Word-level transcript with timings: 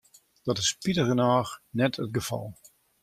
Dat 0.43 0.57
is 0.57 0.67
spitich 0.73 1.07
genôch 1.11 1.51
net 1.79 1.93
it 2.03 2.13
gefal. 2.15 2.47